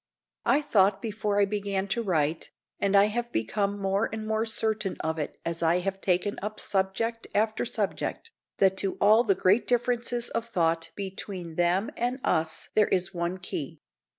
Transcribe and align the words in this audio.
I 0.47 0.63
thought 0.63 0.99
before 0.99 1.39
I 1.39 1.45
began 1.45 1.87
to 1.89 2.01
write, 2.01 2.49
and 2.79 2.95
I 2.95 3.03
have 3.05 3.31
become 3.31 3.77
more 3.79 4.09
and 4.11 4.25
more 4.25 4.47
certain 4.47 4.97
of 5.01 5.19
it 5.19 5.39
as 5.45 5.61
I 5.61 5.81
have 5.81 6.01
taken 6.01 6.39
up 6.41 6.59
subject 6.59 7.27
after 7.35 7.65
subject, 7.65 8.31
that 8.57 8.77
to 8.77 8.97
all 8.99 9.23
the 9.23 9.35
great 9.35 9.67
differences 9.67 10.31
of 10.31 10.47
thought 10.47 10.89
between 10.95 11.53
them 11.53 11.91
and 11.95 12.19
us 12.23 12.69
there 12.73 12.87
is 12.87 13.13
one 13.13 13.37
key. 13.37 13.79